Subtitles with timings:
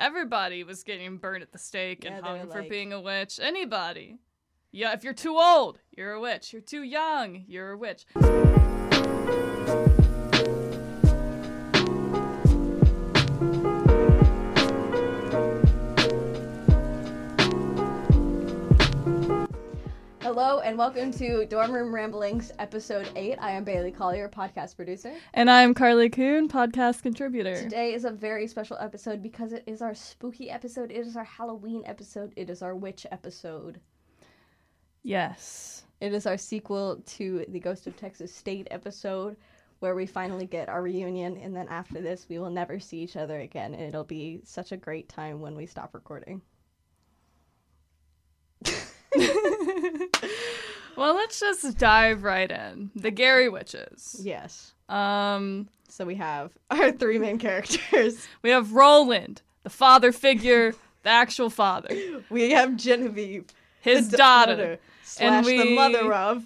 [0.00, 3.38] everybody was getting burned at the stake Yeah, and hung for like- being a witch.
[3.40, 4.18] Anybody.
[4.72, 6.52] Yeah, if you're too old, you're a witch.
[6.52, 8.06] You're too young, you're a witch.
[20.32, 23.38] Hello and welcome to Dorm Room Ramblings, episode 8.
[23.40, 25.12] I am Bailey Collier, podcast producer.
[25.34, 27.60] And I'm Carly Koon, podcast contributor.
[27.60, 31.24] Today is a very special episode because it is our spooky episode, it is our
[31.24, 33.80] Halloween episode, it is our witch episode.
[35.02, 35.82] Yes.
[36.00, 39.36] It is our sequel to the Ghost of Texas State episode
[39.80, 43.16] where we finally get our reunion and then after this we will never see each
[43.16, 46.40] other again and it'll be such a great time when we stop recording.
[50.96, 52.90] well, let's just dive right in.
[52.94, 54.16] The Gery Witches.
[54.22, 54.72] Yes.
[54.88, 58.26] Um, So we have our three main characters.
[58.42, 61.88] we have Roland, the father figure, the actual father.
[62.30, 63.46] We have Genevieve,
[63.80, 66.44] His the daughter, slash the we- mother of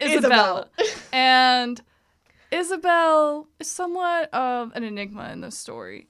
[0.00, 0.68] Isabella.
[1.12, 1.80] and
[2.50, 6.06] Isabel is somewhat of an enigma in this story.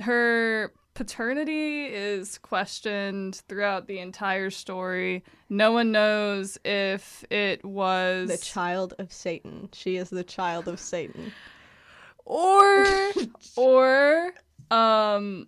[0.00, 5.24] Her paternity is questioned throughout the entire story.
[5.48, 9.68] No one knows if it was the child of Satan.
[9.72, 11.32] She is the child of Satan.
[12.24, 12.86] or
[13.56, 14.32] or
[14.70, 15.46] um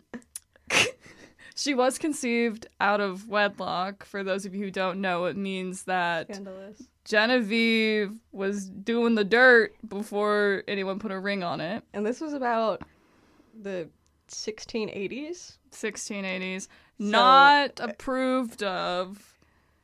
[1.54, 4.04] she was conceived out of wedlock.
[4.04, 6.82] For those of you who don't know, it means that Scandalous.
[7.04, 11.82] Genevieve was doing the dirt before anyone put a ring on it.
[11.92, 12.82] And this was about
[13.60, 13.88] the
[14.32, 16.68] 1680s, 1680s.
[16.98, 19.38] Not uh, approved of.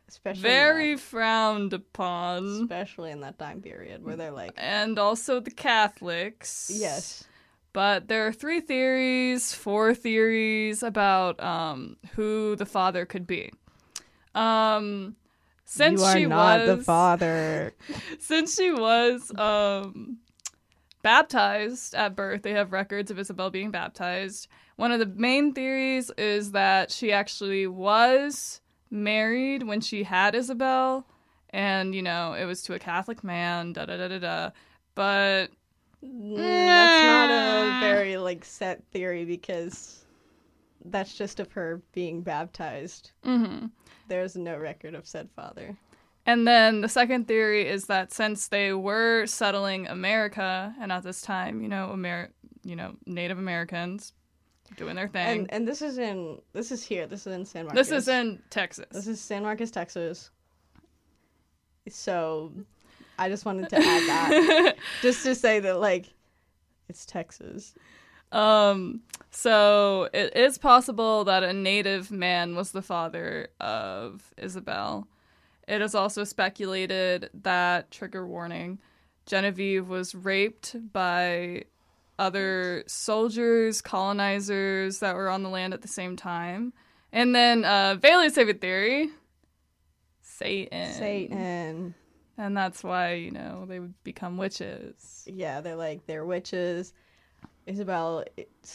[0.08, 2.62] especially Very in frowned upon.
[2.62, 6.70] especially in that time period where they're like, And also the Catholics.
[6.74, 7.24] yes,
[7.72, 13.50] But there are three theories, four theories about um, who the father could be.
[14.34, 15.16] Um,
[15.64, 17.74] since you are she not was the father.
[18.20, 20.18] since she was um,
[21.02, 24.48] baptized at birth, they have records of Isabel being baptized.
[24.76, 28.60] One of the main theories is that she actually was
[28.90, 31.06] married when she had Isabel,
[31.50, 33.72] and you know it was to a Catholic man.
[33.72, 34.50] Da da da da da.
[34.94, 35.48] But
[36.04, 40.04] Mm, that's not a very like set theory because
[40.84, 43.10] that's just of her being baptized.
[43.24, 43.70] mhm.
[44.06, 45.76] There's no record of said father.
[46.28, 51.22] And then the second theory is that since they were settling America, and at this
[51.22, 52.28] time, you know, Amer-
[52.62, 54.12] you know, Native Americans
[54.76, 55.26] doing their thing.
[55.26, 57.06] And and this is in this is here.
[57.06, 57.88] This is in San Marcos.
[57.88, 58.84] this is in Texas.
[58.92, 60.30] This is San Marcos, Texas.
[61.88, 62.52] So
[63.18, 64.76] I just wanted to add that.
[65.00, 66.12] just to say that like
[66.90, 67.74] it's Texas.
[68.32, 69.00] um,
[69.30, 75.08] so it is possible that a native man was the father of Isabel.
[75.68, 78.78] It is also speculated that trigger warning,
[79.26, 81.64] Genevieve was raped by
[82.18, 86.72] other soldiers, colonizers that were on the land at the same time.
[87.12, 89.10] And then uh Bailey's favorite theory,
[90.22, 90.92] Satan.
[90.94, 91.94] Satan.
[92.38, 95.24] And that's why, you know, they would become witches.
[95.26, 96.92] Yeah, they're like they're witches.
[97.66, 98.24] Isabel's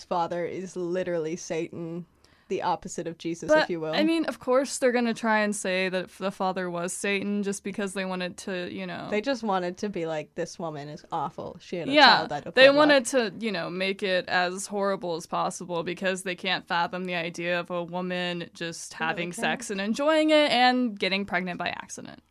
[0.07, 2.05] father is literally Satan,
[2.53, 3.95] the opposite of Jesus, But if you will.
[3.95, 7.63] I mean, of course, they're gonna try and say that the father was Satan just
[7.63, 9.07] because they wanted to, you know.
[9.09, 11.57] they just wanted to be like, this woman is awful.
[11.59, 15.15] She had a yeah, child they wedlock." wanted to, you know, make it as horrible
[15.15, 19.41] as possible because they can't fathom the idea of a woman just having okay.
[19.41, 22.21] sex and enjoying it and getting pregnant by accident.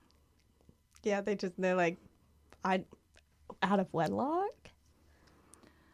[1.02, 1.96] Yeah, they just they're like,
[2.64, 2.84] I,
[3.60, 4.70] out of wedlock.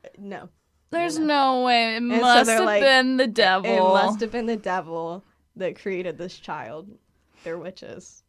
[0.05, 0.51] Uh, no,
[0.91, 1.27] There's know.
[1.27, 1.97] no way.
[1.97, 3.71] It so must they're have like, been the devil.
[3.71, 5.25] It must have been the devil
[5.57, 6.89] that created this child.
[7.45, 8.23] They're witches.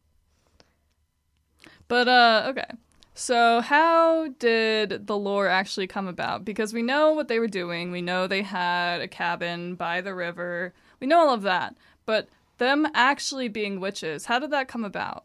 [1.88, 2.66] But uh okay.
[3.14, 6.44] So how did the lore actually come about?
[6.44, 7.90] Because we know what they were doing.
[7.90, 10.72] We know they had a cabin by the river.
[11.00, 11.76] We know all of that.
[12.06, 15.24] But them actually being witches, how did that come about?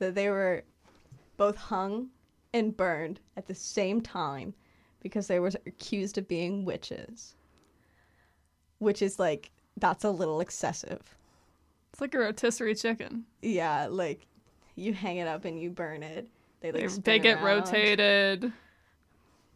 [0.00, 0.64] That they were
[1.36, 2.08] both hung
[2.52, 4.54] and burned at the same time
[5.02, 7.34] because they were accused of being witches.
[8.78, 11.16] Which is like that's a little excessive.
[11.92, 13.24] It's like a rotisserie chicken.
[13.42, 14.26] Yeah, like
[14.76, 16.28] you hang it up and you burn it.
[16.60, 17.60] They like They, they get around.
[17.66, 18.52] rotated.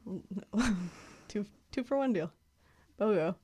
[1.28, 2.30] two two for one deal.
[3.00, 3.34] BOGO.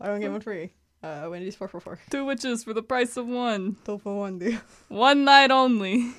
[0.00, 0.72] I don't get one free.
[1.02, 1.98] Uh, Wendy's four for four.
[2.10, 3.76] Two witches for the price of one.
[3.84, 4.58] Two for one deal.
[4.88, 6.12] One night only.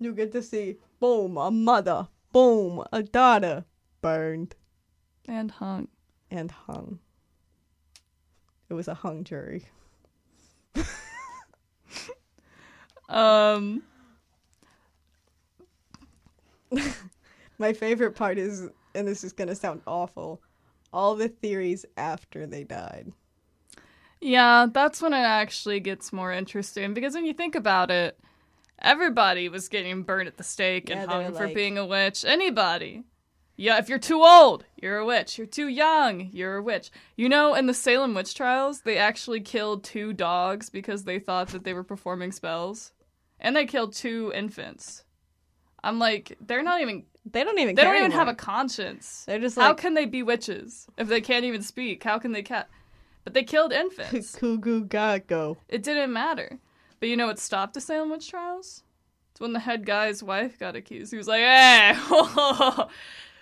[0.00, 3.64] You get to see boom a mother, boom a daughter,
[4.00, 4.54] burned
[5.26, 5.88] And hung.
[6.30, 6.98] and hung.
[8.68, 9.64] it was a hung jury.
[13.08, 13.82] Um,
[17.58, 20.42] My favorite part is, and this is gonna sound awful,
[20.92, 23.10] all the theories after they died.
[24.20, 28.18] yeah, that's when it actually gets more interesting because when you think about it,
[28.80, 32.24] everybody was getting burned at the stake Yeah, and hung for like- being a witch.
[32.26, 33.04] Anybody.
[33.60, 35.36] Yeah, if you're too old, you're a witch.
[35.36, 36.92] You're too young, you're a witch.
[37.16, 41.48] You know, in the Salem witch trials, they actually killed two dogs because they thought
[41.48, 42.92] that they were performing spells.
[43.40, 45.02] And they killed two infants.
[45.82, 47.74] I'm like, they're not even They don't even.
[47.74, 49.24] they don't even have a conscience.
[49.26, 52.04] They're just like, How can they be witches if they can't even speak?
[52.04, 52.68] How can they cat?
[53.24, 54.36] But they killed infants.
[54.40, 55.56] Kugu Gago.
[55.68, 56.58] it didn't matter.
[57.00, 58.84] But you know what stopped the Salem witch trials?
[59.32, 61.10] It's when the head guy's wife got accused.
[61.12, 62.84] He was like, eh, "Hey,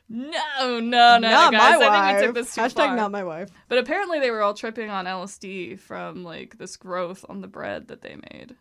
[0.08, 3.10] no, no, no, not guys, my I think we took this too Hashtag far." not
[3.10, 3.48] my wife.
[3.68, 7.88] But apparently, they were all tripping on LSD from like this growth on the bread
[7.88, 8.56] that they made.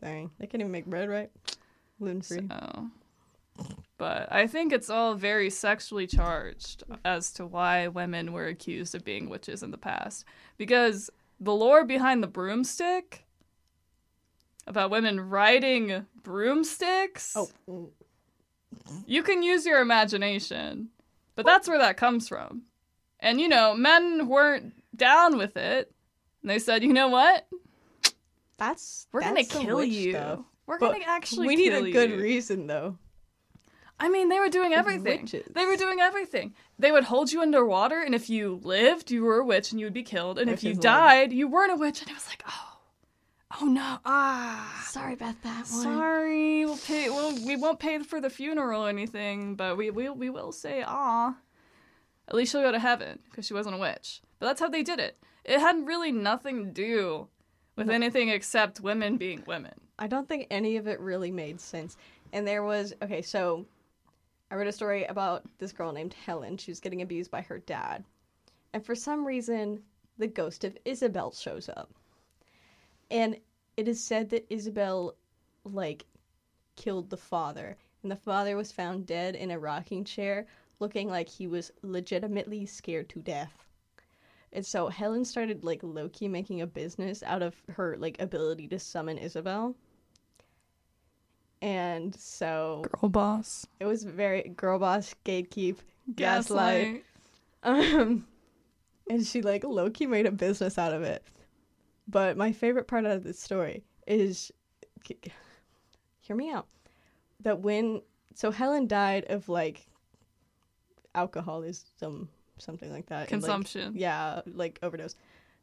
[0.00, 1.30] Dang, they can't even make bread right.
[1.98, 2.48] Gluten free.
[2.48, 2.90] So,
[3.98, 9.04] but I think it's all very sexually charged as to why women were accused of
[9.04, 10.24] being witches in the past.
[10.58, 11.10] Because
[11.40, 13.24] the lore behind the broomstick
[14.66, 17.88] about women riding broomsticks, Oh, mm,
[19.06, 20.88] you can use your imagination,
[21.34, 22.62] but that's where that comes from.
[23.20, 25.92] And you know, men weren't down with it.
[26.42, 27.46] And they said, you know what?
[28.58, 30.12] that's We're that's gonna kill you.
[30.12, 30.40] stuff.
[30.66, 32.20] We're But gonna actually we need a good you.
[32.20, 32.98] reason though.
[33.98, 35.22] I mean, they were doing everything.
[35.22, 35.46] witches.
[35.54, 36.54] They were doing everything.
[36.78, 39.86] They would hold you underwater, and if you lived, you were a witch and you
[39.86, 40.38] would be killed.
[40.38, 42.02] And if you Witches died, you weren't a witch.
[42.02, 42.75] And it was like, oh,
[43.60, 45.82] oh no, ah, Sorry about that one.
[45.82, 46.64] sorry.
[46.64, 47.08] We'll pay.
[47.10, 50.82] Well, we won't pay for the funeral or anything, but we we we will say,
[50.86, 51.36] ah.
[52.28, 54.20] At least she'll go to heaven because she wasn't a witch.
[54.40, 55.16] But that's how they did it.
[55.44, 57.28] It had really nothing to do
[57.76, 57.92] with No.
[57.94, 59.74] anything except women being women.
[59.98, 61.96] I don't think any of it really made sense.
[62.32, 63.64] And there was okay, so
[64.50, 66.56] I read a story about this girl named Helen.
[66.58, 68.04] She was getting abused by her dad.
[68.72, 69.82] And for some reason,
[70.18, 71.90] the ghost of Isabel shows up.
[73.10, 73.36] And
[73.76, 75.14] it is said that Isabel
[75.64, 76.06] like
[76.76, 77.76] killed the father.
[78.02, 80.46] And the father was found dead in a rocking chair,
[80.78, 83.66] looking like he was legitimately scared to death.
[84.52, 88.78] And so Helen started like Loki making a business out of her like ability to
[88.78, 89.74] summon Isabel.
[91.60, 93.66] And so Girl boss.
[93.80, 95.78] it was very girl boss gatekeep
[96.14, 97.04] gaslight.
[97.62, 98.26] Um
[99.10, 101.24] and she like Loki made a business out of it.
[102.08, 104.52] But my favorite part of this story is
[106.20, 106.66] hear me out.
[107.40, 108.02] That when
[108.34, 109.86] so Helen died of like
[111.14, 113.30] alcoholism something like that.
[113.30, 113.92] and, like, Consumption.
[113.96, 115.14] yeah, like overdose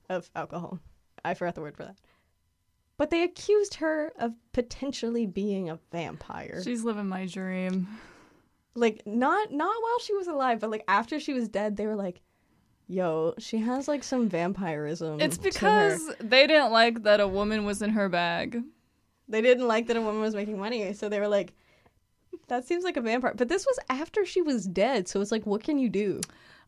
[0.10, 0.80] of alcohol.
[1.25, 1.95] I forgot the word for that.
[2.98, 6.62] But they accused her of potentially being a vampire.
[6.63, 7.88] She's living my dream.
[8.75, 11.95] like not not while she was alive, but like after she was dead, they were
[11.95, 12.22] like,
[12.88, 17.27] "Yo, she has like some vampirism." It's to her." because they didn't like that a
[17.27, 18.62] woman was in her bag.
[19.27, 21.53] they didn't like that a woman was making money, so they were like,
[22.50, 25.45] "That seems like a vampire." But this was after she was dead, so it's like,
[25.45, 26.19] what can you do?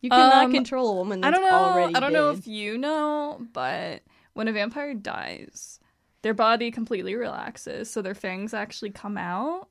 [0.01, 1.57] You cannot Um, control a woman I that's don't know.
[1.57, 4.03] already I don't know if you know, but
[4.34, 5.79] when a vampire dies,
[6.22, 9.69] their body completely relaxes, so their fangs actually come out.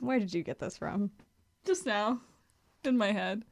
[0.00, 1.10] Where did you get this from?
[1.64, 2.20] Just now,
[2.84, 3.44] in my head.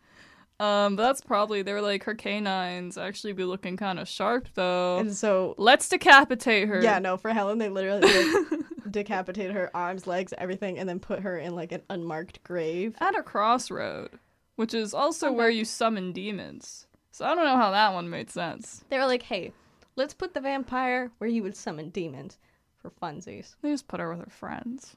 [0.61, 4.47] Um, but that's probably they were like her canines actually be looking kind of sharp
[4.55, 4.99] though.
[4.99, 6.83] And so Let's decapitate her.
[6.83, 11.21] Yeah, no, for Helen, they literally like, decapitated her arms, legs, everything, and then put
[11.21, 12.95] her in like an unmarked grave.
[13.01, 14.11] at a crossroad,
[14.57, 15.37] which is also Okay.
[15.37, 16.87] where you summon demons.
[17.11, 18.85] So I don't know how that one made sense.
[18.91, 19.53] They were like, hey,
[19.97, 22.39] let's put the vampire where you would summon demons
[22.77, 23.55] for funsies.
[23.63, 24.97] They just put her with her friends.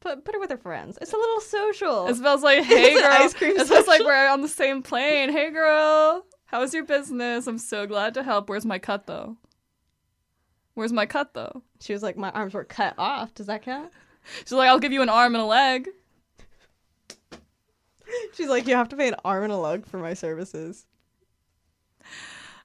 [0.00, 0.98] Put, put her with her friends.
[1.00, 2.06] It's a little social.
[2.06, 3.10] It smells like, hey girl.
[3.10, 5.30] ice cream it smells like we're on the same plane.
[5.30, 7.46] Hey girl, how's your business?
[7.46, 8.48] I'm so glad to help.
[8.48, 9.36] Where's my cut though?
[10.74, 11.62] Where's my cut though?
[11.80, 13.34] She was like, my arms were cut off.
[13.34, 13.90] Does that count?
[14.40, 15.88] She's like, I'll give you an arm and a leg.
[18.34, 20.86] She's like, you have to pay an arm and a leg for my services.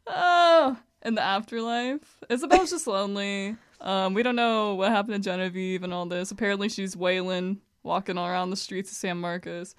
[0.06, 3.56] Oh, in the afterlife, Isabel's just lonely.
[3.84, 6.32] Um, we don't know what happened to Genevieve and all this.
[6.32, 9.76] Apparently, she's wailing, walking around the streets of San Marcos.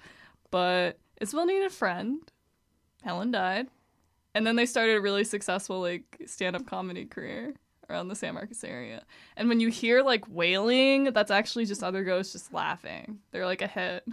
[0.51, 2.19] But Isabel needed a friend.
[3.03, 3.67] Helen died,
[4.33, 7.53] and then they started a really successful like stand-up comedy career
[7.89, 9.03] around the San Marcos area.
[9.37, 13.19] And when you hear like wailing, that's actually just other ghosts just laughing.
[13.31, 14.05] They're like a hit.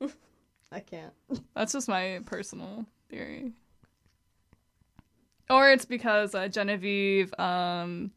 [0.70, 1.12] I can't.
[1.54, 3.52] That's just my personal theory.
[5.50, 8.10] Or it's because uh, Genevieve, um,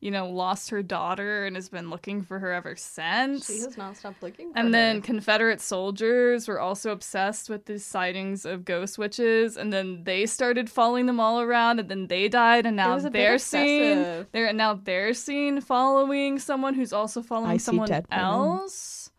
[0.00, 3.46] you know, lost her daughter and has been looking for her ever since.
[3.46, 4.52] She has not stopped looking.
[4.52, 5.00] For And then.
[5.02, 10.68] Confederate soldiers were also obsessed with the sightings of ghost witches, and then they started
[10.68, 14.26] following them all around, and then they died, and now was a they're seen.
[14.32, 18.24] They're now they're seen following someone who's also following I see someone dead women.
[18.24, 19.10] else.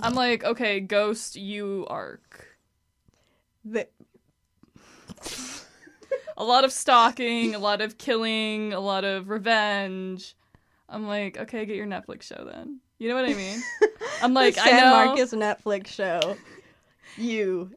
[0.00, 2.46] I'm like, okay, ghost, you arc.
[3.64, 3.88] The-
[6.38, 10.34] A lot of stalking, a lot of killing, a lot of revenge.
[10.88, 12.80] I'm like, okay, get your Netflix show then.
[12.98, 13.62] You know what I mean?
[14.22, 16.36] I'm like, I San know Marcos Netflix show.
[17.16, 17.70] You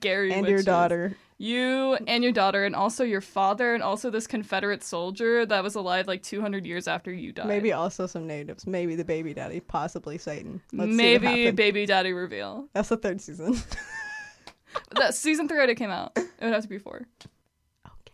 [0.00, 1.16] Gery and your daughter.
[1.36, 5.74] You and your daughter, and also your father, and also this Confederate soldier that was
[5.74, 7.48] alive like 200 years after you died.
[7.48, 8.66] Maybe also some natives.
[8.66, 9.60] Maybe the baby daddy.
[9.60, 10.60] Possibly Satan.
[10.72, 12.68] Let's Maybe baby daddy reveal.
[12.72, 13.56] That's the third season.
[14.96, 16.12] that season three already came out.
[16.16, 17.06] It would have to be four.
[17.86, 18.12] okay.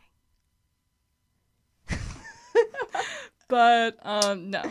[3.50, 4.62] But um, no,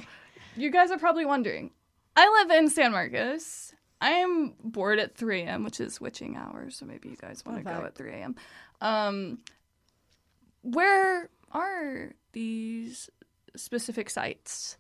[0.56, 1.72] you guys are probably wondering.
[2.16, 3.74] I live in San Marcos.
[4.02, 7.58] I am bored at 3 a.m., which is witching hours, so maybe you guys want
[7.60, 8.36] to go at 3 a.m.
[8.82, 9.40] Um,
[10.62, 13.10] where are these
[13.56, 14.78] specific sites?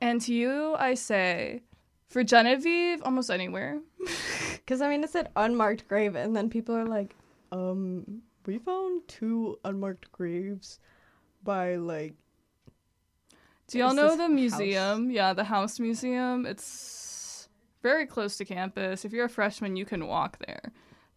[0.00, 1.62] And to you, I say,
[2.08, 3.80] for Genevieve, almost anywhere.
[4.56, 7.16] Because I mean, it's an unmarked grave, and then people are like,
[7.50, 10.78] um, we found two unmarked graves
[11.42, 12.14] by like.
[13.70, 14.30] Do y'all know the house?
[14.32, 15.10] museum?
[15.10, 16.44] Yeah, the House Museum.
[16.44, 17.48] It's
[17.82, 19.04] very close to campus.
[19.04, 20.72] If you're a freshman, you can walk there.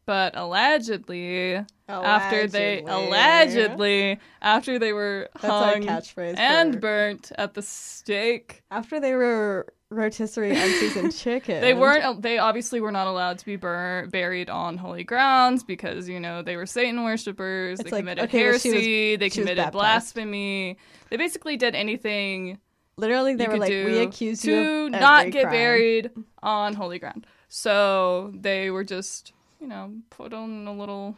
[0.05, 8.99] But allegedly, after they allegedly after they were hung and burnt at the stake, after
[8.99, 11.61] they were rotisserie unseasoned chicken.
[11.61, 12.21] they weren't.
[12.21, 16.41] They obviously were not allowed to be bur- buried on holy grounds because you know
[16.41, 17.79] they were Satan worshippers.
[17.79, 19.15] It's they like, committed okay, well, was- heresy.
[19.15, 20.77] they committed blasphemy.
[21.09, 22.59] They basically did anything
[22.95, 26.11] Literally, they were like, we accuse to you to not get crime." buried
[26.43, 27.25] on holy ground.
[27.49, 31.15] So they were just, you know, put on a little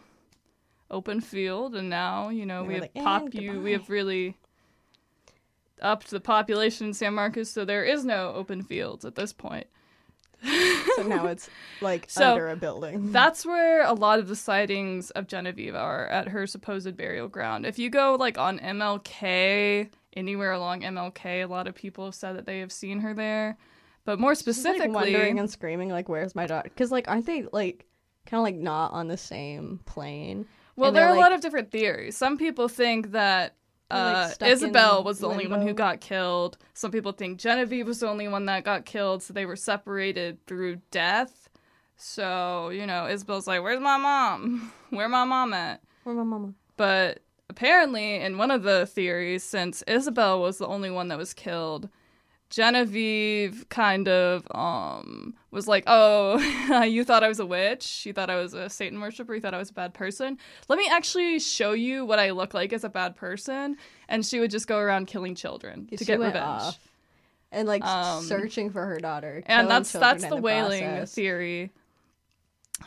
[0.90, 3.60] open field, and now you know They we have like, eh, pop "And you.
[3.62, 4.38] We have really
[5.82, 9.68] upped the population in San Marcos, so there is no open fields at this point.
[10.96, 11.50] So now it's
[11.82, 13.12] like So, under a building.
[13.12, 17.66] That's where a lot of the sightings of Genevieve are at her supposed burial ground.
[17.66, 22.38] If you go like on MLK, anywhere along MLK, a lot of people have said
[22.38, 23.58] that they have seen her there.
[24.04, 27.26] But more She's, like, specifically, wondering and screaming like, "Where's my daughter?" Because like, aren't
[27.26, 27.86] they like
[28.28, 30.46] kind of like not on the same plane?
[30.76, 32.18] well, there are a lot of different theories.
[32.18, 33.56] Some people think that
[33.90, 36.58] Like, uh, Isabel was the only one who got killed.
[36.74, 40.44] Some people think Genevieve was the only one that got killed, so they were separated
[40.48, 41.50] through death.
[41.96, 44.72] So, you know, Isabel's like, Where's my mom?
[44.90, 45.82] Where my mom at?
[46.04, 46.54] Where my mama?
[46.78, 51.34] But apparently, in one of the theories, since Isabel was the only one that was
[51.34, 51.90] killed,
[52.56, 56.38] Genevieve kind of um was like, "Oh,
[56.84, 58.06] you thought I was a witch?
[58.06, 59.36] You thought I was a Satan worshiper?
[59.36, 60.38] You thought I was a bad person?
[60.70, 63.76] Let me actually show you what I look like as a bad person."
[64.08, 66.38] And she would just go around killing children to get revenge.
[66.38, 66.80] off
[67.52, 69.44] and like Um, searching for her daughter.
[69.48, 71.14] And that's that's the whaling process.
[71.14, 71.72] theory.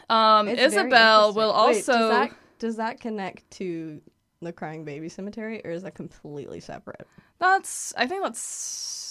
[0.08, 4.00] Um, It's Isabel will also Wait, does that, does that connect to
[4.40, 7.06] the crying baby cemetery, or is that completely separate?
[7.38, 8.38] that's I think that's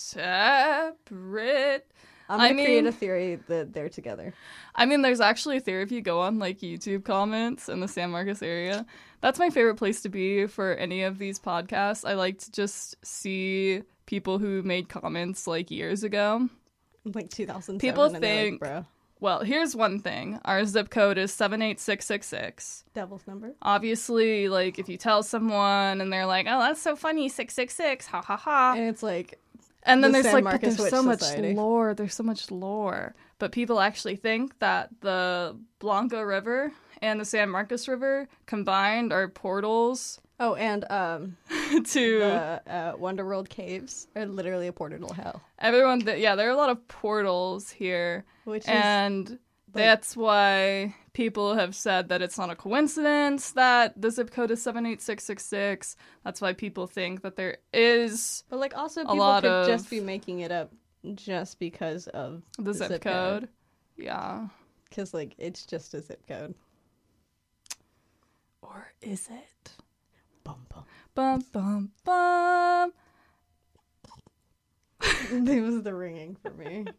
[0.08, 1.92] separate.
[2.30, 4.34] I'm gonna create mean- a theory that they're together.
[4.76, 7.88] I mean, there's actually a theory if you go on like YouTube comments in the
[7.88, 8.86] San Marcos area.
[9.22, 12.08] That's my favorite place to be for any of these podcasts.
[12.08, 16.50] I like to just see people who made comments like years ago.
[17.06, 17.80] Like 2007.
[17.80, 18.86] People and they're like, think- bro,
[19.22, 22.84] Well, here's one thing our zip code is 78666.
[22.94, 23.54] devil's number.
[23.62, 28.22] Obviously, like if you tell someone and they're like, oh, that's so funny, 666, ha
[28.22, 28.74] ha ha.
[28.78, 29.40] And it's like,
[29.84, 31.94] And then the there's San like, but there's Witch so much lore.
[31.94, 33.16] There's so much lore.
[33.40, 39.28] But people actually think that the Blanco River and the San Marcos River combined are
[39.28, 41.38] portals oh, and um,
[41.84, 46.00] to the uh, Wonder World caves are literally a portal to hell, everyone.
[46.00, 49.38] That yeah, there are a lot of portals here, which is
[49.78, 54.62] that's why people have said that it's not a coincidence that the zip code is
[54.62, 55.96] seven eight six six six.
[56.24, 60.00] That's why people think that there is but like also people could of- just be
[60.00, 60.72] making it up
[61.16, 63.42] just because of the zip, zip code.
[63.44, 63.50] code.
[63.96, 64.48] Yeah.
[64.90, 66.54] because like it's just a zip code.
[68.62, 69.72] Or is it?
[70.44, 70.84] Bum bum.
[71.16, 72.92] Bum bum bum.
[75.48, 76.86] it was the ringing for me.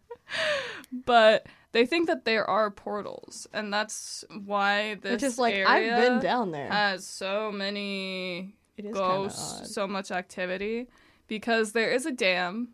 [1.05, 5.97] But they think that there are portals, and that's why this Which is like area
[5.97, 6.71] I've been down there.
[6.71, 10.89] has so many it is kind ghosts, so much activity,
[11.27, 12.71] because there is a dam.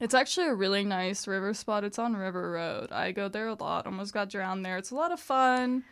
[0.00, 1.84] It's actually a really nice river spot.
[1.84, 2.90] It's on River Road.
[2.90, 3.86] I go there a lot.
[3.86, 4.76] Almost got drowned there.
[4.76, 5.84] It's a lot of fun.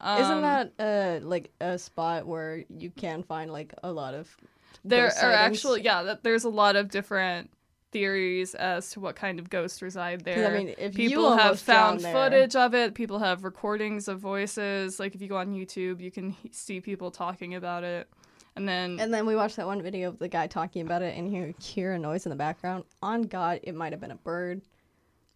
[0.00, 4.36] Isn't Um, that uh like a spot where you can find like a lot of
[4.84, 7.50] there are actually yeah that there's a lot of different
[7.92, 11.60] theories as to what kind of ghosts reside there I mean, if you people have
[11.60, 16.00] found footage of it people have recordings of voices like if you go on youtube
[16.00, 18.08] you can he- see people talking about it
[18.56, 21.16] and then And then we watched that one video of the guy talking about it,
[21.16, 22.84] and you hear a noise in the background.
[23.02, 24.60] On God, it might have been a bird,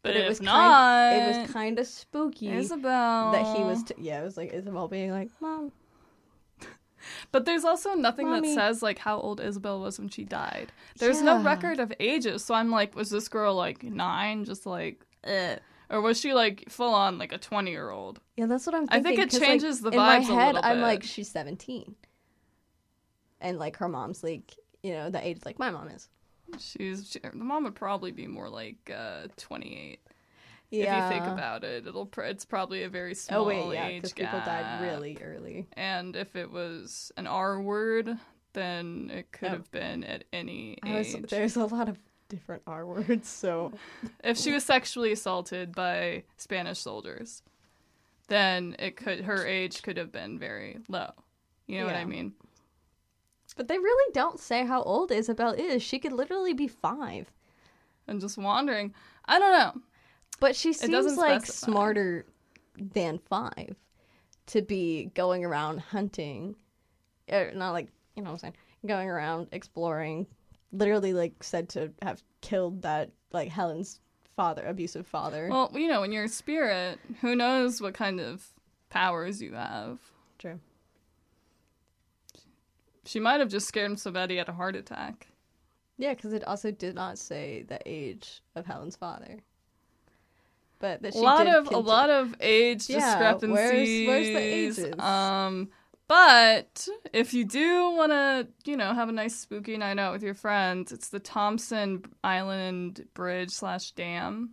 [0.02, 1.22] but, it if was not kind.
[1.22, 3.84] It was kind of spooky isabel that he was.
[3.84, 5.72] T- yeah, it was like Isabel being like, "Mom,
[7.32, 8.54] but there's also nothing Mommy.
[8.54, 12.44] that says like how old isabel was when she died there's no record of ages
[12.44, 15.56] so i'm like was this girl like nine just like eh.
[15.90, 18.84] or was she like full on like a 20 year old yeah, that's what I'm
[18.90, 21.94] I thinking." think it 'cause, like, changes the in my head, I'm like, she's 17,
[23.40, 26.08] and like her mom's like, you know, the age like my mom is.
[26.58, 29.98] She's she, the mom would probably be more like uh, 28.
[30.70, 31.08] Yeah.
[31.08, 33.86] If you think about it, it'll pr- it's probably a very small Oh wait, yeah,
[33.86, 35.66] age because people died really early.
[35.74, 38.16] And if it was an R word,
[38.52, 39.52] then it could Oh.
[39.52, 41.30] have been at any was, age.
[41.30, 43.72] there's a lot of different R words, so
[44.24, 47.42] If she was sexually assaulted by Spanish soldiers,
[48.28, 51.10] then it could her age could have been very low.
[51.68, 52.32] You know what I mean?
[53.56, 55.82] But they really don't say how old Isabel is.
[55.82, 57.30] She could literally be five.
[58.08, 58.92] And just wandering.
[59.24, 59.82] I don't know.
[60.40, 61.66] But she seems like specify.
[61.66, 62.26] smarter
[62.78, 63.76] than five
[64.46, 66.56] to be going around hunting.
[67.32, 68.54] Er, not like, you know what I'm saying?
[68.86, 70.26] Going around exploring.
[70.72, 74.00] Literally, like, said to have killed that, like, Helen's
[74.36, 75.48] father, abusive father.
[75.50, 78.46] Well, you know, when you're a spirit, who knows what kind of
[78.90, 79.98] powers you have.
[80.38, 80.60] True.
[83.06, 85.28] She might have just scared him so bad he had a heart attack.
[85.96, 89.38] Yeah, because it also did not say the age of Helen's father.
[90.78, 93.50] But that she A lot of a lot of age Yeah, discrepancies.
[93.50, 94.38] where's- where's the
[94.84, 95.00] ages?
[95.00, 95.70] Um,
[96.08, 100.22] but if you do want to, you know, have a nice spooky night out with
[100.22, 104.50] your friends, it's the Thompson Island Bridge slash Dam.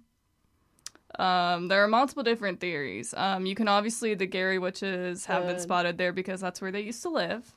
[1.20, 3.14] Um, there are multiple different theories.
[3.16, 6.82] Um, you can obviously the Gery witches have been spotted there because that's where they
[6.82, 7.54] used to live.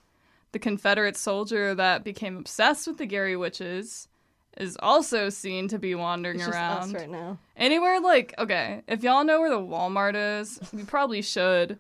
[0.53, 4.09] The Confederate soldier that became obsessed with the Gery witches
[4.57, 6.93] is also seen to be wandering It's just around.
[6.95, 7.39] right now.
[7.57, 11.79] Anywhere like okay, if y'all know where the Walmart is, you probably should.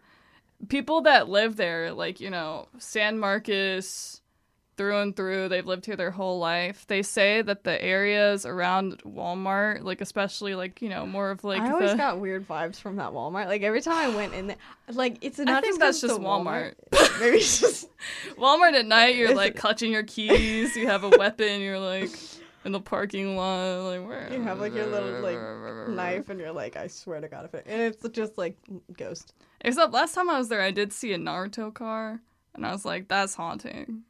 [0.68, 4.20] People that live there, like you know, San Marcos,
[4.76, 6.86] through and through, they've lived here their whole life.
[6.86, 11.60] They say that the areas around Walmart, like especially like you know more of like
[11.62, 11.96] I always the.
[11.96, 13.46] got weird vibes from that Walmart.
[13.46, 14.56] Like every time I went in there,
[14.92, 16.74] like it's not think just that's just the Walmart.
[17.20, 17.88] Maybe it's just
[18.38, 20.76] Walmart at night, you're like clutching your keys.
[20.76, 21.60] You have a weapon.
[21.60, 22.10] You're like
[22.66, 25.38] in the parking lot, like where you have like your little like
[25.88, 28.56] knife, and you're like, I swear to God, if it and it's just like
[28.98, 29.34] ghost.
[29.60, 32.20] Except last time I was there, I did see a Naruto car,
[32.54, 34.02] and I was like, "That's haunting.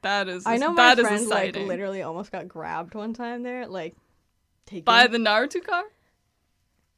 [0.00, 0.46] That is.
[0.46, 3.66] I know my that is a friend like literally almost got grabbed one time there,
[3.66, 3.94] like
[4.64, 4.84] taken.
[4.84, 5.84] by the Naruto car.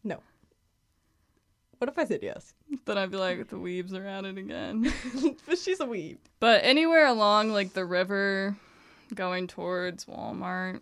[0.04, 0.22] no.
[1.78, 2.54] What if I said yes?
[2.84, 4.92] Then I'd be like, "The weebs are at it again."
[5.46, 6.18] but she's a weeb.
[6.38, 8.56] but anywhere along like the river,
[9.14, 10.80] going towards Walmart,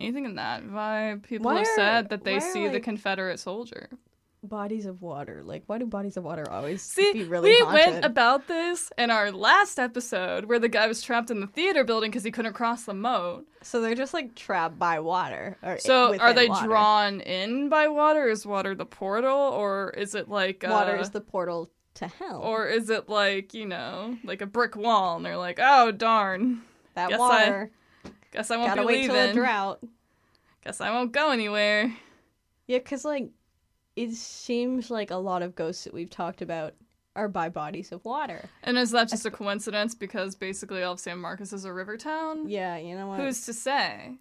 [0.00, 3.38] anything in that vibe, people Why have are- said that they are, see the Confederate
[3.38, 3.88] soldier.
[4.44, 5.42] Bodies of water.
[5.44, 7.92] Like, why do bodies of water always See, be really we haunted?
[7.92, 11.84] went about this in our last episode where the guy was trapped in the theater
[11.84, 13.46] building because he couldn't cross the moat.
[13.62, 15.56] so they're just like trapped by water.
[15.78, 16.66] So are they water.
[16.66, 18.26] drawn in by water?
[18.26, 22.40] Is water the portal, or is it like uh, Water is the portal to hell.
[22.42, 26.62] or is it like you know like a brick wall, and they're like, oh darn,
[26.94, 27.70] that guess I water.
[28.32, 29.80] Guess I won't Gotta be wait till a drought.
[30.64, 31.94] Guess I won't go anywhere.
[32.66, 33.30] Yeah, because like
[33.96, 36.74] it seems like a lot of ghosts that we've talked about
[37.14, 38.48] are by bodies of water.
[38.62, 39.94] And is that just a coincidence?
[39.94, 42.48] Because basically all of San Marcos is a river town.
[42.48, 43.20] Yeah, you know what?
[43.20, 44.16] Who's to say?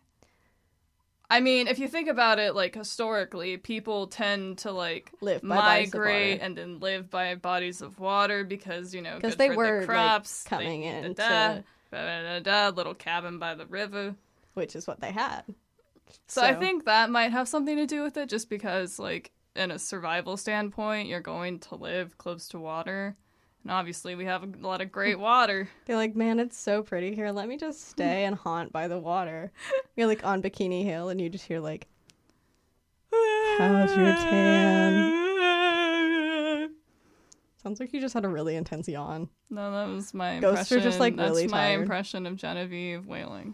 [1.30, 5.48] I mean, if you think about it, like historically, people tend to like Live by
[5.56, 9.50] bodies of migrate and then live by bodies of water because you know because they
[9.50, 13.38] were, like, crops they coming eat the in da, to- da, da, da, little cabin
[13.40, 14.16] by the river.
[14.54, 15.44] which is what they had.
[16.28, 19.72] So, I think that might have something to do with it, just because like in
[19.72, 23.16] a survival standpoint, you're going to live close to water,
[23.64, 25.70] and obviously we have a lot of great water.
[25.86, 27.32] They're like, man, it's so pretty here.
[27.32, 29.52] Let me just stay and haunt by the water.
[29.96, 31.88] You're like on Bikini Hill, and you just hear like,
[33.58, 35.21] How's your tan?
[37.62, 39.30] Sounds like you just had a really intense yawn.
[39.50, 40.78] No, that was my Ghosts impression.
[40.78, 41.82] are just, like, That's really my tired.
[41.82, 43.54] impression of Genevieve wailing.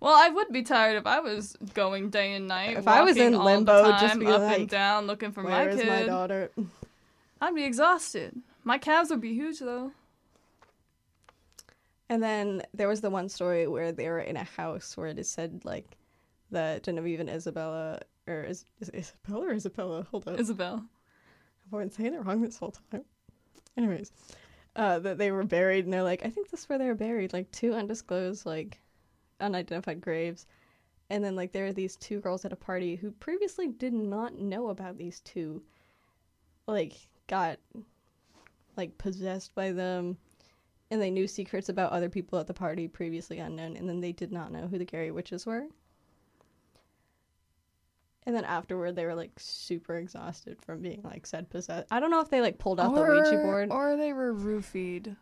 [0.00, 2.76] Well, I would be tired if I was going day and night.
[2.76, 5.42] If I was in limbo, the just time, be up like, and down, looking for
[5.42, 5.76] my kid.
[5.76, 6.50] Where is my daughter?
[7.40, 8.36] I'd be exhausted.
[8.64, 9.92] My calves would be huge though.
[12.08, 15.18] And then there was the one story where they were in a house where it
[15.18, 15.96] is said like
[16.50, 20.06] that Genevieve and Isabella or is, is Isabella or Isabella?
[20.10, 20.38] Hold up.
[20.40, 20.84] Isabel.
[21.72, 23.04] I've been saying it wrong this whole time.
[23.76, 24.12] Anyways,
[24.76, 26.94] uh, that they were buried, and they're like, I think this is where they were
[26.94, 28.80] buried, like two undisclosed, like
[29.40, 30.46] unidentified graves.
[31.10, 34.38] And then like there are these two girls at a party who previously did not
[34.38, 35.62] know about these two,
[36.66, 36.94] like
[37.28, 37.58] got
[38.76, 40.18] like possessed by them,
[40.90, 44.12] and they knew secrets about other people at the party previously unknown, and then they
[44.12, 45.66] did not know who the Gery witches were.
[48.28, 51.88] And then afterward, they were like super exhausted from being like said possessed.
[51.90, 53.70] I don't know if they like pulled out the Ouija board.
[53.70, 55.16] or they were roofied.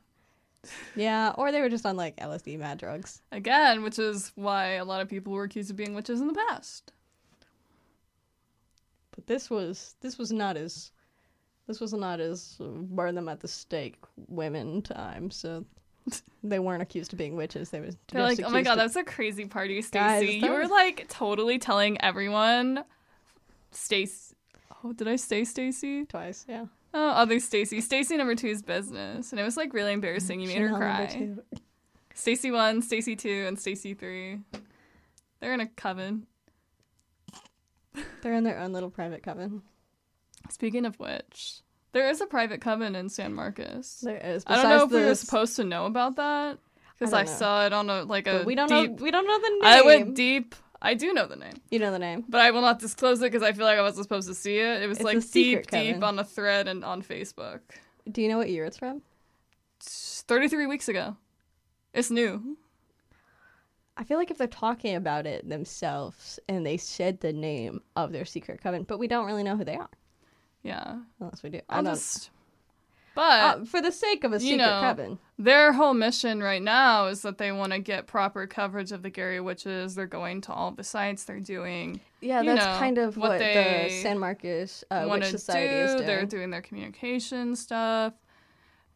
[0.97, 3.23] yeah, or they were just on like LSD mad drugs.
[3.31, 6.35] Again, which is why a lot of people were accused of being witches in the
[6.49, 6.92] past.
[9.14, 10.90] But this was this was not as
[11.69, 15.31] this was not as burn them at the stake women time.
[15.31, 15.64] So
[16.42, 17.71] they weren't accused of being witches.
[17.71, 20.35] They were like, oh my god, of- that was a crazy party, Stacy.
[20.45, 22.85] You were was- like totally telling everyone,
[23.70, 24.35] Stacy.
[24.85, 26.05] Oh, did I say Stacy?
[26.07, 26.44] twice.
[26.48, 27.81] Yeah, Oh, other Stacy.
[27.81, 30.40] Stacy number two's business, and it was like really embarrassing.
[30.40, 31.59] You made her Chanel number cry.
[32.14, 34.38] Stacy one, Stacy two, and Stacy three.
[35.40, 36.26] They're in a coven.
[38.22, 39.62] They're in their own little private coven.
[40.50, 41.61] Speaking of which,
[41.92, 44.00] there is a private coven in San Marcos.
[44.02, 44.44] There is.
[44.46, 46.59] I don't know if besides we were supposed to know about that
[46.98, 48.90] because I I, saw it on a like a but we don't deep.
[48.92, 48.96] know.
[49.02, 49.61] We don't know the name.
[49.64, 50.55] I went deep.
[50.83, 52.25] I do know the name, You know the name.
[52.29, 54.59] but I will not disclose it because I feel like I wasn't supposed to see
[54.59, 54.83] it.
[54.83, 57.61] It was It's a like secret deep, deep on a thread and on Facebook.
[58.11, 59.03] Do you know what year it's from?
[59.81, 61.17] Thirty-three weeks ago.
[61.95, 62.57] It's new.
[63.97, 68.12] I feel like if they're talking about it themselves and they said the name of
[68.12, 69.89] their secret coven, but we don't really know who they are
[70.62, 70.99] Yeah.
[71.21, 71.61] unless we do.
[71.71, 71.95] I I'll don't.
[71.95, 72.31] just.
[73.16, 76.62] But Uh, for the sake of a you secret know, coven, Their whole mission right
[76.62, 79.94] now is that they want to get proper coverage of the Gery witches.
[79.94, 81.24] They're going to all the sites.
[81.24, 85.74] They're doing yeah, that's know, kind of what what, the San Marcos uh, Witch Society
[85.74, 85.81] do.
[85.81, 86.07] is doing.
[86.07, 88.12] They're doing their communication stuff.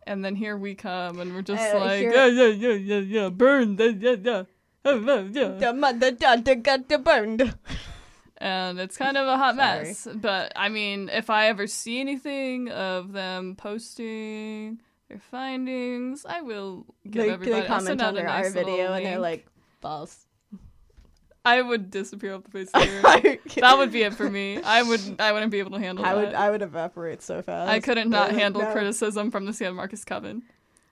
[0.06, 2.98] And then here we come, and we're just Uh, like, here- yeah, yeah, yeah, yeah,
[2.98, 4.44] yeah, burn, yeah, yeah,
[4.84, 5.48] yeah, yeah.
[5.64, 7.54] The mother daughter got burned.
[8.40, 10.08] And it's kind of a hot mess.
[10.12, 16.86] But I mean, if I ever see anything of them posting their findings, I will
[17.08, 17.60] give They, everybody.
[17.62, 19.46] they comment under our nice little video and they're like,
[19.80, 20.26] false.
[21.44, 23.54] I would disappear off the face of the earth.
[23.56, 24.60] that would be it for me.
[24.62, 25.00] I would.
[25.20, 26.16] I wouldn't be able to handle I that.
[26.26, 27.70] would I would evaporate so fast.
[27.70, 28.72] I couldn't not Like, handle no.
[28.72, 30.42] criticism from the San Marcos Coven.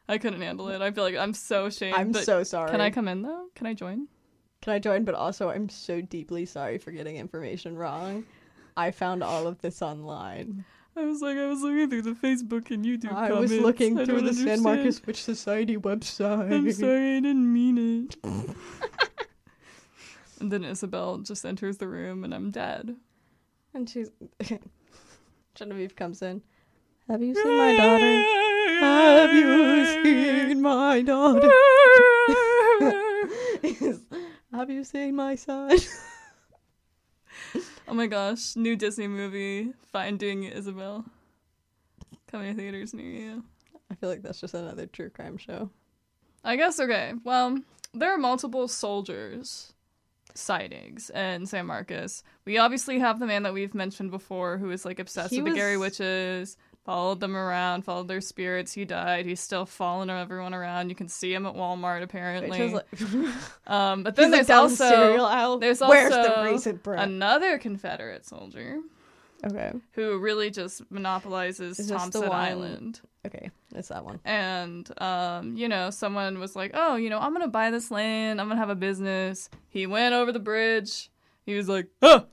[0.09, 0.81] I couldn't handle it.
[0.81, 1.95] I feel like I'm so ashamed.
[1.95, 2.71] I'm so sorry.
[2.71, 3.49] Can I come in though?
[3.55, 4.09] Can I join?
[4.61, 5.05] Can I join?
[5.05, 8.25] But also, I'm so deeply sorry for getting information wrong.
[8.77, 10.65] I found all of this online.
[10.97, 13.53] I was like, I was looking through the Facebook and YouTube I comments.
[13.53, 14.63] was looking I through the San.
[14.63, 16.53] Marcos Witch Society website.
[16.53, 18.17] I'm sorry, I didn't mean it.
[20.41, 22.97] and then Isabel just enters the room, and I'm dead.
[23.75, 24.11] And she's
[25.55, 26.43] Genevieve comes in.
[27.09, 28.23] Have you seen my daughter?
[28.81, 31.49] Have you seen my daughter?
[34.53, 35.77] Have you seen my son?
[37.89, 41.05] oh my gosh, new Disney movie, Finding Isabel.
[42.31, 43.45] Coming to theaters near you.
[43.91, 45.71] I feel like that's just another true crime show.
[46.45, 47.13] I guess okay.
[47.25, 47.59] Well,
[47.93, 49.75] there are multiple soldiers
[50.35, 52.23] sightings in San Marcos.
[52.45, 55.53] We obviously have the man that we've mentioned before who is like obsessed He with
[55.53, 56.57] the Gery witches,
[56.89, 58.73] followed them around, followed their spirits.
[58.73, 59.27] He died.
[59.27, 60.89] He's still following everyone around.
[60.89, 62.73] You can see him at Walmart apparently.
[62.73, 62.87] Like,
[63.67, 68.79] um, but then there's also there's also the another Confederate soldier
[69.45, 73.03] okay, who really just monopolizes Thompson Island.
[73.27, 74.19] okay, it's that one.
[74.25, 78.41] and um, you know, someone was like, "Oh, you know, I'm gonna buy this land.
[78.41, 81.11] I'm gonna have a business." He went over the bridge.
[81.45, 82.25] He was like, "Huh,"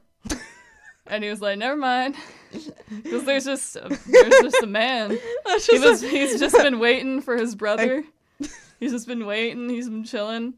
[1.08, 2.16] and he was like, "Never mind,"
[3.04, 5.18] because there's just there's just a man.
[5.46, 8.04] That's He was a- he's just been waiting for his brother.
[8.80, 9.70] He's just been waiting.
[9.70, 10.54] He's been chilling.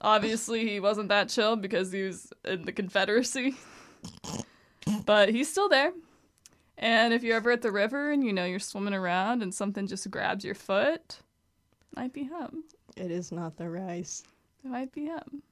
[0.00, 3.54] Obviously, he wasn't that chill because he was in the Confederacy,
[5.06, 5.92] but he's still there.
[6.78, 9.86] And if you're ever at the river and you know you're swimming around and something
[9.86, 11.18] just grabs your foot,
[11.92, 12.64] it might be him.
[12.96, 14.24] It is not the rice.
[14.64, 15.42] It might be him.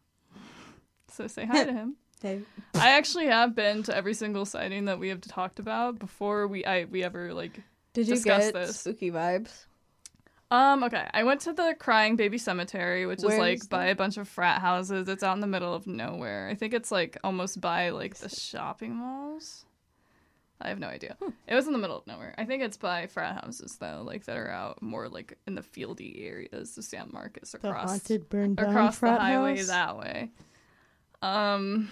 [1.12, 1.96] So say hi to him.
[2.22, 2.42] Hey,
[2.74, 6.64] I actually have been to every single sighting that we have talked about before we
[6.64, 7.60] I we ever like
[7.92, 8.80] did you Discuss get this.
[8.80, 9.66] spooky vibes?
[10.52, 11.08] Um, okay.
[11.14, 14.16] I went to the Crying Baby Cemetery, which Where is like is by a bunch
[14.16, 15.08] of frat houses.
[15.08, 16.48] It's out in the middle of nowhere.
[16.50, 19.64] I think it's like almost by like the shopping malls.
[20.60, 21.16] I have no idea.
[21.20, 21.30] Hmm.
[21.46, 22.34] It was in the middle of nowhere.
[22.36, 25.62] I think it's by frat houses though, like that are out more like in the
[25.62, 30.30] fieldy areas of San Marcos across burned across the highway that way.
[31.22, 31.90] Um,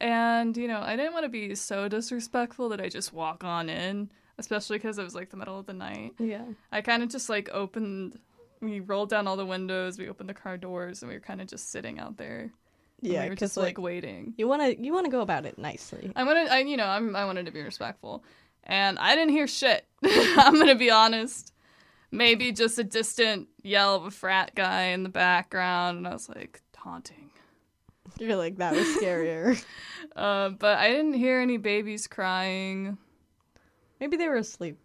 [0.00, 3.68] and you know, I didn't want to be so disrespectful that I just walk on
[3.68, 6.14] in, especially because it was like the middle of the night.
[6.18, 6.44] Yeah.
[6.72, 8.18] I kind of just like opened.
[8.60, 9.98] We rolled down all the windows.
[9.98, 12.50] We opened the car doors, and we were kind of just sitting out there.
[13.02, 14.34] Yeah, we were just like, like waiting.
[14.36, 16.12] you want to you want to go about it nicely.
[16.14, 18.22] I wanted, I you know, I'm, I wanted to be respectful,
[18.64, 19.86] and I didn't hear shit.
[20.04, 21.52] I'm gonna be honest.
[22.12, 26.28] Maybe just a distant yell of a frat guy in the background, and I was
[26.28, 27.29] like haunting.
[28.26, 29.62] You're like that was scarier.
[30.16, 32.98] Uh, but I didn't hear any babies crying.
[34.00, 34.76] Maybe they were asleep.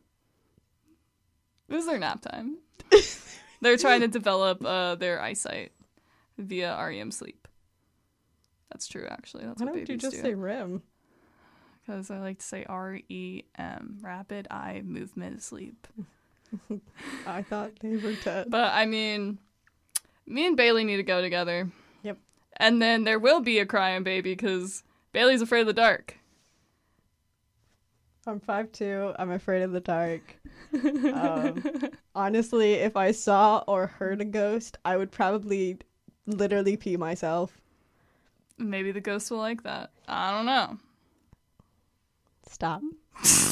[1.67, 2.57] It was their nap time.
[3.61, 5.71] They're trying to develop uh, their eyesight
[6.37, 7.47] via REM sleep.
[8.71, 9.45] That's true, actually.
[9.45, 10.21] That's Why what don't you just do.
[10.21, 10.83] say REM?
[11.85, 15.87] Because I like to say R E M, rapid eye movement sleep.
[17.25, 18.47] I thought they were dead.
[18.49, 19.39] But I mean,
[20.27, 21.71] me and Bailey need to go together.
[22.57, 26.17] And then there will be a crying baby because Bailey's afraid of the dark.
[28.27, 29.13] I'm five two.
[29.19, 30.21] I'm afraid of the dark.
[31.13, 31.63] Um,
[32.15, 35.77] honestly, if I saw or heard a ghost, I would probably
[36.25, 37.57] literally pee myself.
[38.57, 39.91] Maybe the ghost will like that.
[40.07, 40.77] I don't know.
[42.49, 42.81] Stop.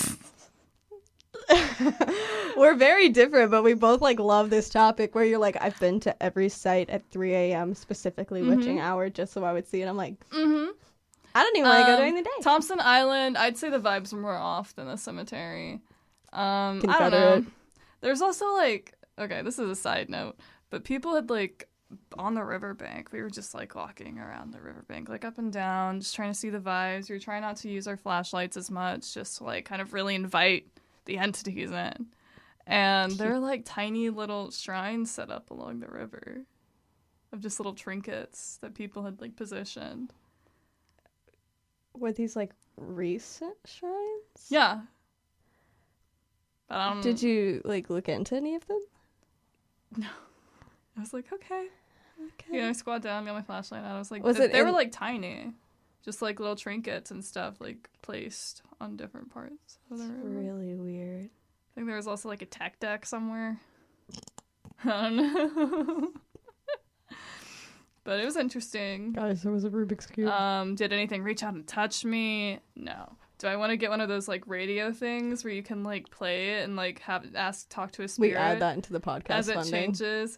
[2.57, 5.99] We're very different, but we both like love this topic where you're like, I've been
[6.01, 7.73] to every site at 3 a.m.
[7.73, 9.87] specifically witching hour just so I would see it.
[9.87, 10.71] I'm like, Mm-hmm.
[11.35, 12.29] I don't even want to go Um, during the day.
[12.43, 15.81] Thompson Island, I'd say the vibes were more off than the cemetery.
[16.31, 17.45] Um, I don't know.
[18.01, 20.37] There's also like, okay, this is a side note,
[20.69, 21.67] but people had like
[22.17, 23.11] on the riverbank.
[23.11, 26.37] We were just like walking around the riverbank, like up and down, just trying to
[26.37, 27.09] see the vibes.
[27.09, 29.93] We were trying not to use our flashlights as much, just to like kind of
[29.93, 30.67] really invite
[31.05, 32.07] the entities in.
[32.65, 36.43] And there are like tiny little shrines set up along the river
[37.33, 40.13] of just little trinkets that people had like positioned.
[41.95, 44.47] Were these like recent shrines?
[44.49, 44.81] Yeah.
[46.69, 48.81] But um, Did you like look into any of them?
[49.97, 50.07] No.
[50.97, 51.67] I was like, okay.
[52.19, 52.55] Okay.
[52.55, 53.95] You know, I squat down, got my flashlight out.
[53.95, 55.51] I was like, Was th- it they were like tiny,
[56.03, 60.27] just like little trinkets and stuff, like placed on different parts of the It's river.
[60.29, 61.25] really weird.
[61.25, 63.59] I think there was also like a tech deck somewhere.
[64.83, 66.09] I don't know.
[68.03, 69.13] but it was interesting.
[69.13, 70.27] Guys, there was a Rubik's cube.
[70.29, 72.59] Um, did anything reach out and touch me?
[72.75, 73.15] No.
[73.39, 76.09] Do I want to get one of those like radio things where you can like
[76.11, 78.27] play it and like have ask talk to a spirit?
[78.29, 79.71] we spirit add that into the podcast as it funding.
[79.71, 80.37] changes?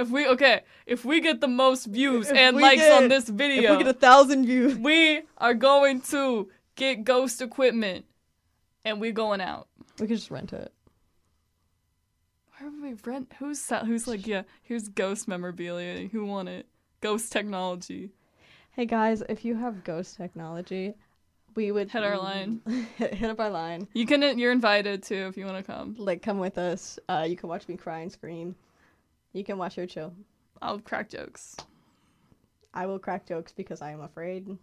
[0.00, 3.28] If we okay, if we get the most views If and likes get- on this
[3.28, 8.06] video, If we get a thousand views, we are going to get ghost equipment
[8.84, 9.68] and we're going out.
[9.98, 10.72] we could just rent it.
[12.58, 13.32] Where would we rent?
[13.38, 14.42] Who's who's like yeah?
[14.62, 16.08] Here's ghost memorabilia.
[16.08, 16.66] Who want it?
[17.00, 18.10] Ghost technology.
[18.72, 20.94] Hey guys, if you have ghost technology,
[21.54, 22.60] we would Hit our line.
[22.96, 23.88] hit, hit up our line.
[23.94, 24.38] You can.
[24.38, 25.94] You're invited too if you want to come.
[25.98, 26.98] Like, come with us.
[27.08, 28.54] Uh, you can watch me cry and scream.
[29.32, 30.12] You can watch her chill.
[30.60, 31.56] I'll crack jokes.
[32.74, 34.58] I will crack jokes because I am afraid.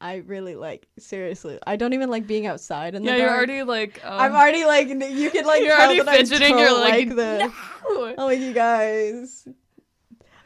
[0.00, 1.58] I really like seriously.
[1.66, 4.04] I don't even like being outside in the Yeah, you're already like.
[4.04, 7.50] Um, I'm already like you can like You're already fidgeting, you're like, this.
[7.88, 9.48] "No!" I'm like you guys.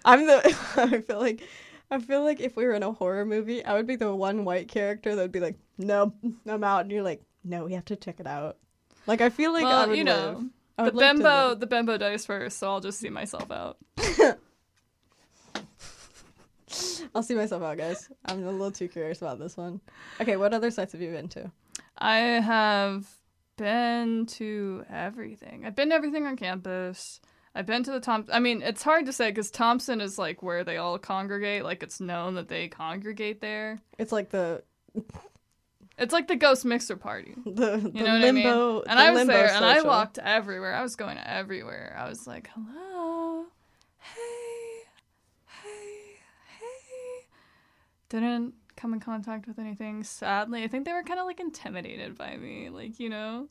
[0.05, 0.57] I'm the.
[0.77, 1.43] I feel like.
[1.93, 4.45] I feel like if we were in a horror movie, I would be the one
[4.45, 6.15] white character that would be like, "No,
[6.47, 8.59] I'm out," and you're like, "No, we have to check it out."
[9.09, 10.45] Like I feel like I well, would you live.
[10.81, 13.51] I the would like to bimbo, the bimbo dies first, so I'll just see myself
[13.51, 13.77] out.
[17.15, 18.09] I'll see myself out, guys.
[18.27, 19.81] I'm a little too curious about this one.
[20.21, 21.51] Okay, what other sites have you been to?
[21.99, 23.07] I have
[23.57, 25.67] been to everything.
[25.67, 27.21] I've been to everything on campus.
[27.55, 28.27] I've been to the Tom.
[28.33, 31.65] I mean, it's hard to say because Thompson is like where they all congregate.
[31.65, 33.81] Like it's known that they congregate there.
[33.99, 34.63] It's like the
[36.01, 37.35] It's like the ghost mixer party.
[37.45, 38.45] the, the You know what I mean?
[38.45, 38.81] limbo.
[38.83, 40.75] And I was limbo there, and I walked everywhere.
[40.75, 41.95] I was going everywhere.
[41.97, 43.45] I was like, "Hello,
[43.99, 44.89] hey,
[45.47, 46.19] hey,
[46.59, 47.27] hey."
[48.09, 50.03] Didn't come in contact with anything.
[50.03, 52.71] Sadly, I think they were kind of like intimidated by me.
[52.71, 53.49] Like you know,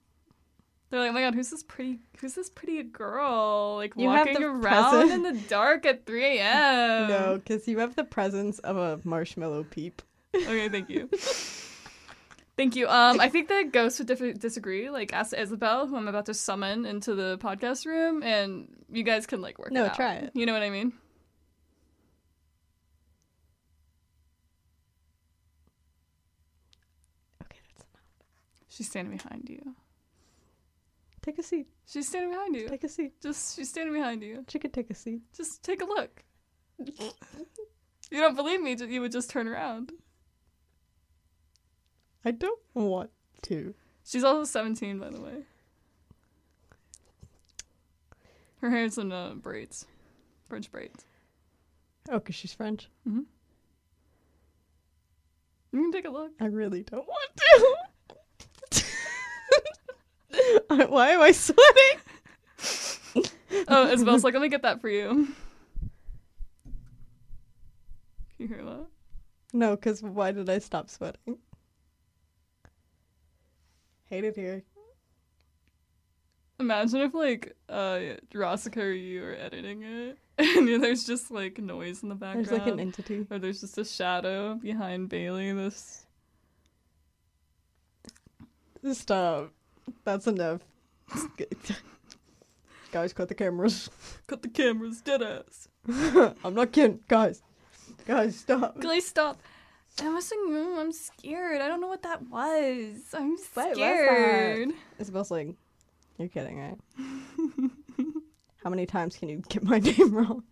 [0.90, 2.00] They're like, oh my god, who's this pretty?
[2.20, 3.76] Who's this pretty girl?
[3.76, 7.08] Like You walking around in the dark at 3 a.m.
[7.10, 10.02] no, because you have the presence of a marshmallow peep.
[10.36, 11.10] Okay, thank you.
[12.60, 12.90] thank you.
[12.90, 14.90] Um, I think that Ghost would dif- disagree.
[14.90, 19.26] Like, ask Isabel, who I'm about to summon into the podcast room, and you guys
[19.26, 19.72] can like work.
[19.72, 19.96] No, it out.
[19.96, 20.32] try it.
[20.34, 20.92] You know what I mean?
[27.44, 28.04] Okay, that's enough.
[28.68, 29.76] She's standing behind you.
[31.22, 31.68] Take a seat.
[31.88, 32.68] She's standing behind you.
[32.68, 33.22] Take a seat.
[33.22, 34.44] Just she's standing behind you.
[34.50, 35.22] She could take a seat.
[35.36, 36.24] Just take a look.
[36.78, 38.76] you don't believe me?
[38.76, 39.94] You would just turn around.
[42.24, 43.12] I don't want
[43.44, 43.74] to.
[44.06, 45.44] She's also 17, by the way.
[48.62, 49.86] Her hair's in uh, braids,
[50.50, 51.06] French braids.
[52.10, 52.90] Oh, because she's French.
[53.08, 53.22] Mm-hmm.
[55.72, 56.32] You can take a look.
[56.40, 57.32] I really don't want
[58.72, 58.86] to.
[60.90, 62.00] Why am I sweating?
[63.68, 65.28] Oh, Isabel's like, let me get that for you.
[68.38, 68.86] Can you hear that?
[69.54, 71.40] No, because why did I stop sweating?
[74.10, 74.64] Hate it here.
[76.60, 78.00] Imagine if like uh
[78.34, 82.48] Rasika or you are editing it and there's just like noise in the background.
[82.48, 83.26] There's like an entity.
[83.30, 85.54] or there's just a shadow behind Bailey.
[85.54, 86.06] This
[88.92, 89.52] Stop.
[90.04, 90.62] That's enough.
[92.92, 93.90] Guys, cut the cameras.
[94.28, 95.68] cut the cameras, dead ass.
[96.44, 97.00] I'm not kidding.
[97.08, 97.42] Guys.
[98.06, 98.80] Guys, stop.
[98.80, 99.40] Guys, stop.
[100.02, 101.62] I was like, "Mm, I'm scared.
[101.62, 103.14] I don't know what that was.
[103.14, 104.70] I'm was scared.
[104.98, 105.56] Isabel's like,
[106.18, 106.78] you're kidding, right?
[108.64, 110.44] How many times can you get my name wrong?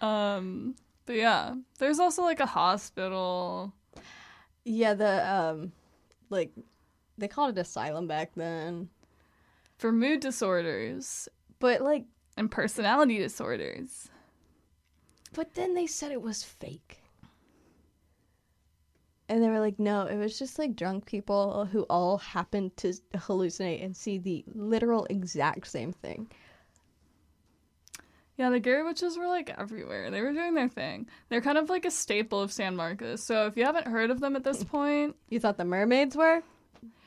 [0.00, 0.74] Um,
[1.06, 3.74] but yeah, there's also like a hospital.
[4.64, 5.72] Yeah, the, um,
[6.30, 6.52] like,
[7.18, 8.88] they called it asylum back then.
[9.78, 12.04] for mood disorders But, like,
[12.36, 14.08] and personality disorders.
[15.34, 16.99] But then they said it was fake.
[19.30, 22.88] And they were like, no, it was just like drunk people who all happened to
[23.14, 26.28] hallucinate and see the literal exact same thing.
[28.36, 30.10] Yeah, the Gery Witches were like everywhere.
[30.10, 31.06] They were doing their thing.
[31.28, 33.22] They're kind of like a staple of San Marcos.
[33.22, 36.42] So if you haven't heard of them at this point, You thought the mermaids were?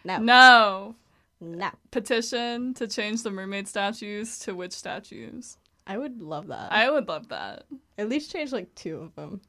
[0.06, 0.18] No.
[0.20, 0.96] no.
[1.42, 1.72] No.
[1.92, 5.58] Petition to change the mermaid statues to witch statues.
[5.86, 6.72] I would love that.
[6.72, 7.66] I would love that.
[7.98, 9.42] At least change like two of them.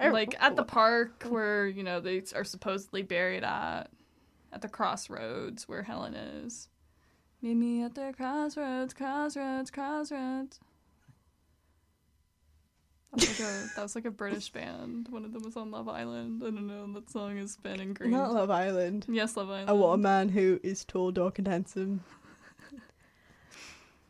[0.00, 3.84] Oh, like at the park where, you know, they are supposedly buried at,
[4.52, 6.68] at the crossroads where Helen is.
[7.42, 10.60] Meet me at the crossroads, crossroads, crossroads.
[13.12, 15.08] That was, like a, that was like a British band.
[15.08, 16.42] One of them was on Love Island.
[16.42, 16.92] I don't know.
[16.94, 18.10] That song is Ben and Green.
[18.10, 19.06] Not Love Island.
[19.08, 19.70] yes, Love Island.
[19.70, 22.02] I want a man who is tall, dark, and handsome.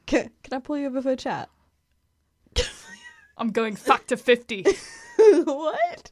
[0.06, 1.48] Can, can I pull you over for a chat?
[3.36, 4.64] I'm going back to 50.
[5.44, 6.10] what?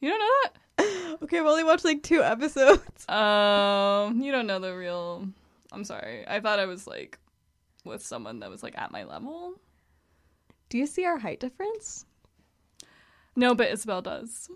[0.00, 1.22] You don't know that?
[1.22, 2.82] Okay, I've only watched like two episodes.
[3.08, 5.28] Um, you don't know the real.
[5.70, 6.26] I'm sorry.
[6.26, 7.18] I thought I was like
[7.84, 9.54] with someone that was like at my level.
[10.68, 12.04] Do you see our height difference?
[13.36, 14.50] No, but Isabel does.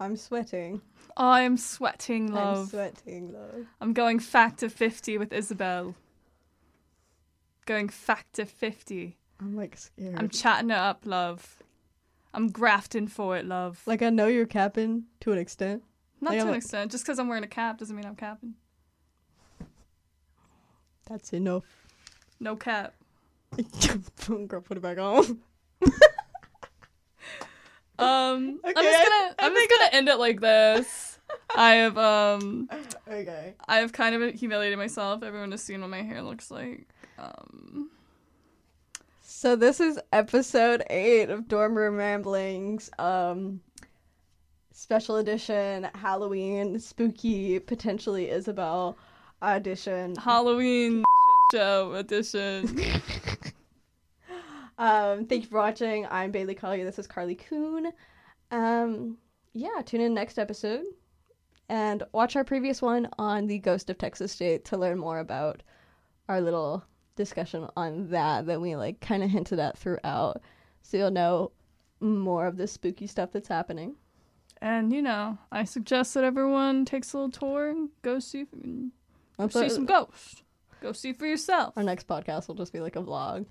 [0.00, 0.82] I'm sweating.
[1.16, 2.58] I'm sweating, love.
[2.58, 3.66] I'm sweating, love.
[3.80, 5.94] I'm going fact to 50 with Isabel.
[7.66, 9.16] Going fact to 50.
[9.40, 10.16] I'm like scared.
[10.16, 11.62] I'm chatting it up, love.
[12.34, 13.82] I'm grafting for it, love.
[13.86, 15.82] like I know you're capping to an extent.
[16.20, 16.90] Not like, to I'm an like- extent.
[16.90, 18.54] Just because I'm wearing a cap doesn't mean I'm capping.
[21.08, 21.64] That's enough.
[22.38, 22.94] No cap.
[24.26, 25.38] Girl, put it back on.
[28.00, 31.18] Um, I'm just gonna, I I'm just gonna end it like this.
[31.56, 32.68] I have, um,
[33.08, 33.54] okay.
[33.66, 35.24] I have kind of humiliated myself.
[35.24, 36.86] Everyone has seen what my hair looks like.
[37.18, 37.90] Um,
[39.40, 42.90] So this is episode eight of Dorm Room Ramblings.
[42.98, 43.60] Um,
[44.72, 48.98] special edition Halloween spooky potentially Isabel
[49.40, 50.16] audition.
[50.16, 51.04] Halloween
[51.54, 52.80] show edition.
[54.76, 56.06] Um, thank you for watching.
[56.08, 56.84] I'm Bailey Collier.
[56.84, 57.92] This is Carly Koon.
[58.52, 59.18] Um,
[59.52, 60.84] yeah, tune in next episode
[61.68, 65.64] and watch our previous one on the Ghost of Texas State to learn more about
[66.28, 66.84] our little
[67.18, 70.40] discussion on that that we like kind of hinted at throughout,
[70.80, 71.52] so you'll know
[72.00, 73.96] more of the spooky stuff that's happening.
[74.62, 78.46] And you know, I suggest that everyone takes a little tour and go see
[79.38, 80.42] go see some ghosts.
[80.80, 81.74] Go see for yourself.
[81.76, 83.46] our next podcast will just be like a vlog.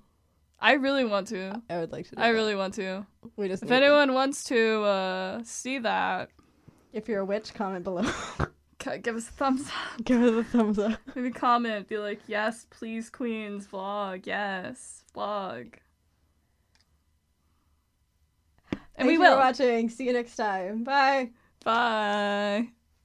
[0.60, 1.62] I really want to.
[1.70, 2.18] I would like to.
[2.18, 2.34] I that.
[2.36, 3.06] really want to.
[3.36, 3.62] We just.
[3.62, 6.30] If need to- anyone wants to uh, see that,
[6.92, 8.10] if you're a witch, comment below.
[8.78, 10.04] give us a thumbs up.
[10.04, 11.00] Give us a thumbs up.
[11.14, 11.88] Maybe comment.
[11.88, 14.26] Be like, yes, please, Queens vlog.
[14.26, 15.74] Yes, vlog.
[18.72, 19.32] And Thank we you will.
[19.34, 19.88] for watching.
[19.90, 20.84] See you next time.
[20.84, 21.30] Bye.
[21.64, 22.68] Bye.